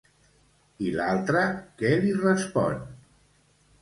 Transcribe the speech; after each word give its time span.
I 0.85 0.93
l'altre, 0.95 1.43
què 1.81 1.91
li 2.07 2.17
respon? 2.25 2.81